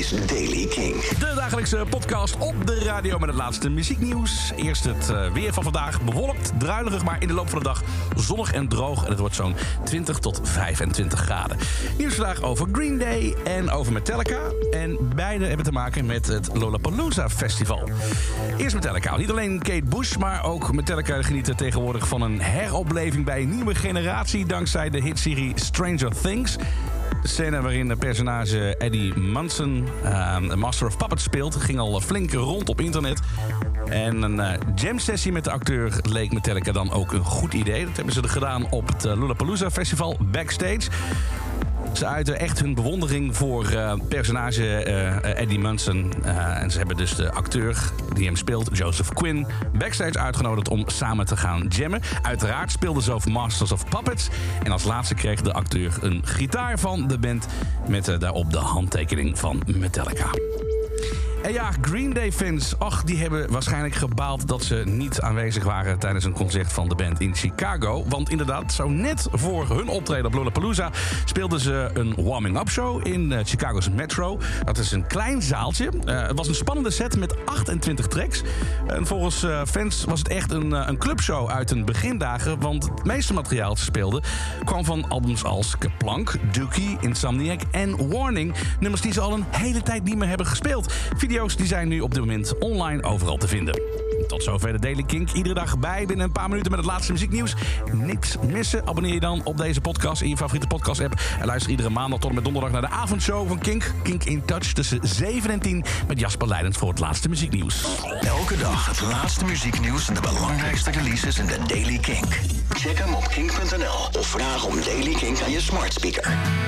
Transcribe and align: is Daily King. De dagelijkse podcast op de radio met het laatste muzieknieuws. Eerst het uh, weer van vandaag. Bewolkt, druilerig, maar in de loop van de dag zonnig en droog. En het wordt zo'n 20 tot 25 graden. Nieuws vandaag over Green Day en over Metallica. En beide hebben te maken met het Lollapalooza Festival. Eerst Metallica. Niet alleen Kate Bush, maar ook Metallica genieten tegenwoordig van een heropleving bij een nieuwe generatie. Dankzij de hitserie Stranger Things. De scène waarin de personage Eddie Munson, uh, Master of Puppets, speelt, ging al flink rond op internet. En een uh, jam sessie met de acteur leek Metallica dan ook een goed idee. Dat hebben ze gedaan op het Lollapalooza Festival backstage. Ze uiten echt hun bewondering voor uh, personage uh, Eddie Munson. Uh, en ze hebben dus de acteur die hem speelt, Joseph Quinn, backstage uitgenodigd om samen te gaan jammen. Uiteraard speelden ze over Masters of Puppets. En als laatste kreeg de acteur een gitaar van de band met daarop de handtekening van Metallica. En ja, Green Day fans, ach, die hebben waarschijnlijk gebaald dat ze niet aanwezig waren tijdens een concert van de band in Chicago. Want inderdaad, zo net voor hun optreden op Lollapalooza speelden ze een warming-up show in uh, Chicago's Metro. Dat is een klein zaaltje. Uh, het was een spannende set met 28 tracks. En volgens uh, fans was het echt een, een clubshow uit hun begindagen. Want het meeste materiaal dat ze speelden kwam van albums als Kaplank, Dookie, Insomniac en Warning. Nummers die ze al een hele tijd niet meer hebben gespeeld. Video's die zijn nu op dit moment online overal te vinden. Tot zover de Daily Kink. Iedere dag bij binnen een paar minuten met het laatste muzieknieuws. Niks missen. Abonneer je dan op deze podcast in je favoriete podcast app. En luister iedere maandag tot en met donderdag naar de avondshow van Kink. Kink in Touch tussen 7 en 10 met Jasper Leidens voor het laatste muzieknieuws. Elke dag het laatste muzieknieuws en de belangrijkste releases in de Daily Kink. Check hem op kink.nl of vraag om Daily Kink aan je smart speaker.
is 0.00 0.26
Daily 0.26 0.66
King. 0.66 0.94
De 1.04 1.32
dagelijkse 1.34 1.84
podcast 1.90 2.36
op 2.38 2.66
de 2.66 2.78
radio 2.84 3.18
met 3.18 3.28
het 3.28 3.38
laatste 3.38 3.68
muzieknieuws. 3.70 4.52
Eerst 4.56 4.84
het 4.84 5.08
uh, 5.10 5.32
weer 5.32 5.52
van 5.52 5.62
vandaag. 5.62 6.02
Bewolkt, 6.02 6.52
druilerig, 6.58 7.04
maar 7.04 7.16
in 7.22 7.28
de 7.28 7.34
loop 7.34 7.48
van 7.48 7.58
de 7.58 7.64
dag 7.64 7.82
zonnig 8.16 8.52
en 8.52 8.68
droog. 8.68 9.04
En 9.04 9.10
het 9.10 9.18
wordt 9.18 9.34
zo'n 9.34 9.54
20 9.84 10.18
tot 10.18 10.40
25 10.42 11.20
graden. 11.20 11.56
Nieuws 11.98 12.14
vandaag 12.14 12.42
over 12.42 12.66
Green 12.72 12.98
Day 12.98 13.34
en 13.44 13.70
over 13.70 13.92
Metallica. 13.92 14.38
En 14.70 14.98
beide 15.14 15.46
hebben 15.46 15.64
te 15.64 15.72
maken 15.72 16.06
met 16.06 16.26
het 16.26 16.50
Lollapalooza 16.52 17.28
Festival. 17.28 17.88
Eerst 18.56 18.74
Metallica. 18.74 19.16
Niet 19.16 19.30
alleen 19.30 19.58
Kate 19.58 19.84
Bush, 19.84 20.16
maar 20.16 20.44
ook 20.44 20.72
Metallica 20.72 21.22
genieten 21.22 21.56
tegenwoordig 21.56 22.08
van 22.08 22.22
een 22.22 22.40
heropleving 22.40 23.24
bij 23.24 23.42
een 23.42 23.54
nieuwe 23.54 23.74
generatie. 23.74 24.46
Dankzij 24.46 24.90
de 24.90 25.00
hitserie 25.00 25.52
Stranger 25.54 26.12
Things. 26.22 26.56
De 27.22 27.28
scène 27.28 27.60
waarin 27.60 27.88
de 27.88 27.96
personage 27.96 28.76
Eddie 28.76 29.18
Munson, 29.18 29.88
uh, 30.04 30.54
Master 30.54 30.86
of 30.86 30.96
Puppets, 30.96 31.22
speelt, 31.22 31.56
ging 31.56 31.78
al 31.78 32.00
flink 32.00 32.32
rond 32.32 32.68
op 32.68 32.80
internet. 32.80 33.20
En 33.86 34.22
een 34.22 34.36
uh, 34.38 34.52
jam 34.74 34.98
sessie 34.98 35.32
met 35.32 35.44
de 35.44 35.50
acteur 35.50 36.00
leek 36.02 36.32
Metallica 36.32 36.72
dan 36.72 36.92
ook 36.92 37.12
een 37.12 37.24
goed 37.24 37.54
idee. 37.54 37.84
Dat 37.86 37.96
hebben 37.96 38.14
ze 38.14 38.28
gedaan 38.28 38.70
op 38.70 38.86
het 38.86 39.04
Lollapalooza 39.04 39.70
Festival 39.70 40.16
backstage. 40.20 40.80
Ze 41.92 42.06
uiten 42.06 42.38
echt 42.38 42.60
hun 42.60 42.74
bewondering 42.74 43.36
voor 43.36 43.72
uh, 43.72 43.92
personage 44.08 44.84
uh, 44.86 45.40
Eddie 45.40 45.58
Munson. 45.58 46.12
Uh, 46.24 46.62
en 46.62 46.70
ze 46.70 46.78
hebben 46.78 46.96
dus 46.96 47.14
de 47.14 47.32
acteur 47.32 47.92
die 48.14 48.24
hem 48.24 48.36
speelt, 48.36 48.76
Joseph 48.76 49.12
Quinn, 49.12 49.46
backstage 49.78 50.18
uitgenodigd 50.18 50.68
om 50.68 50.84
samen 50.86 51.26
te 51.26 51.36
gaan 51.36 51.66
jammen. 51.68 52.00
Uiteraard 52.22 52.72
speelden 52.72 53.02
ze 53.02 53.12
over 53.12 53.30
Masters 53.30 53.72
of 53.72 53.88
Puppets. 53.88 54.28
En 54.62 54.72
als 54.72 54.84
laatste 54.84 55.14
kreeg 55.14 55.40
de 55.40 55.52
acteur 55.52 55.98
een 56.00 56.20
gitaar 56.24 56.78
van 56.78 57.08
de 57.08 57.18
band 57.18 57.46
met 57.88 58.16
daarop 58.18 58.50
de 58.50 58.58
handtekening 58.58 59.38
van 59.38 59.62
Metallica. 59.66 60.30
En 61.42 61.52
ja, 61.52 61.70
Green 61.80 62.12
Day 62.12 62.32
fans, 62.32 62.78
ach, 62.78 63.04
die 63.04 63.18
hebben 63.18 63.52
waarschijnlijk 63.52 63.94
gebaald 63.94 64.48
dat 64.48 64.64
ze 64.64 64.82
niet 64.86 65.20
aanwezig 65.20 65.64
waren 65.64 65.98
tijdens 65.98 66.24
een 66.24 66.32
concert 66.32 66.72
van 66.72 66.88
de 66.88 66.94
band 66.94 67.20
in 67.20 67.34
Chicago. 67.34 68.04
Want 68.08 68.30
inderdaad, 68.30 68.72
zo 68.72 68.88
net 68.88 69.28
voor 69.32 69.68
hun 69.68 69.88
optreden 69.88 70.26
op 70.26 70.34
Lollapalooza 70.34 70.90
speelden 71.24 71.60
ze 71.60 71.90
een 71.94 72.14
warming-up 72.16 72.68
show 72.68 73.06
in 73.06 73.30
uh, 73.30 73.38
Chicago's 73.44 73.90
Metro. 73.90 74.38
Dat 74.64 74.78
is 74.78 74.92
een 74.92 75.06
klein 75.06 75.42
zaaltje. 75.42 75.90
Uh, 76.04 76.26
het 76.26 76.36
was 76.36 76.48
een 76.48 76.54
spannende 76.54 76.90
set 76.90 77.16
met 77.16 77.34
28 77.44 78.06
tracks. 78.06 78.42
En 78.86 79.06
volgens 79.06 79.44
uh, 79.44 79.62
fans 79.64 80.04
was 80.04 80.18
het 80.18 80.28
echt 80.28 80.52
een, 80.52 80.72
een 80.72 80.98
clubshow 80.98 81.48
uit 81.48 81.70
hun 81.70 81.84
begindagen. 81.84 82.60
Want 82.60 82.84
het 82.84 83.04
meeste 83.04 83.32
materiaal 83.32 83.68
dat 83.68 83.78
ze 83.78 83.84
speelden 83.84 84.22
kwam 84.64 84.84
van 84.84 85.08
albums 85.08 85.44
als 85.44 85.78
Kaplank, 85.78 86.36
Dookie, 86.52 86.96
Insomniac 87.00 87.60
en 87.70 88.08
Warning. 88.08 88.54
Nummers 88.80 89.02
die 89.02 89.12
ze 89.12 89.20
al 89.20 89.32
een 89.32 89.44
hele 89.50 89.82
tijd 89.82 90.04
niet 90.04 90.16
meer 90.16 90.28
hebben 90.28 90.46
gespeeld. 90.46 90.92
Video's 91.30 91.56
die 91.56 91.66
zijn 91.66 91.88
nu 91.88 92.00
op 92.00 92.14
dit 92.14 92.20
moment 92.20 92.58
online 92.58 93.02
overal 93.02 93.36
te 93.36 93.48
vinden. 93.48 93.80
Tot 94.26 94.42
zover 94.42 94.72
de 94.72 94.78
Daily 94.78 95.02
Kink. 95.02 95.30
Iedere 95.30 95.54
dag 95.54 95.78
bij 95.78 96.06
binnen 96.06 96.26
een 96.26 96.32
paar 96.32 96.48
minuten 96.48 96.70
met 96.70 96.80
het 96.80 96.88
laatste 96.88 97.12
muzieknieuws. 97.12 97.54
Niks 97.92 98.36
missen. 98.46 98.86
Abonneer 98.86 99.12
je 99.12 99.20
dan 99.20 99.44
op 99.44 99.56
deze 99.56 99.80
podcast 99.80 100.22
in 100.22 100.28
je 100.28 100.36
favoriete 100.36 100.66
podcast 100.66 101.00
app. 101.00 101.20
En 101.40 101.46
luister 101.46 101.70
iedere 101.70 101.90
maandag 101.90 102.18
tot 102.18 102.28
en 102.28 102.34
met 102.34 102.44
donderdag 102.44 102.72
naar 102.72 102.80
de 102.80 102.88
avondshow 102.88 103.48
van 103.48 103.58
Kink. 103.58 103.92
Kink 104.02 104.24
in 104.24 104.44
Touch 104.44 104.72
tussen 104.72 104.98
7 105.02 105.50
en 105.50 105.60
10 105.60 105.84
met 106.08 106.20
Jasper 106.20 106.48
Leidens 106.48 106.76
voor 106.76 106.88
het 106.88 106.98
laatste 106.98 107.28
muzieknieuws. 107.28 107.84
Elke 108.20 108.56
dag 108.56 108.86
het 108.86 109.00
laatste 109.00 109.44
muzieknieuws 109.44 110.08
en 110.08 110.14
de 110.14 110.20
belangrijkste 110.20 110.90
releases 110.90 111.38
in 111.38 111.46
de 111.46 111.58
Daily 111.66 111.98
Kink. 111.98 112.40
Check 112.68 112.98
hem 112.98 113.14
op 113.14 113.28
kink.nl 113.28 114.20
of 114.20 114.26
vraag 114.26 114.66
om 114.66 114.74
Daily 114.84 115.12
Kink 115.12 115.40
aan 115.42 115.50
je 115.50 115.60
smart 115.60 115.92
speaker. 115.92 116.38